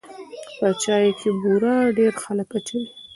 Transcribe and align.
په 0.57 0.67
چای 0.83 1.07
کې 1.19 1.29
بوره 1.41 1.75
ډېر 1.97 2.13
خلک 2.23 2.49
اچوي. 2.57 2.87